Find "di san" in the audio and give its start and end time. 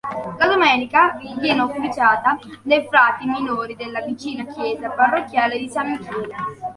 5.59-5.91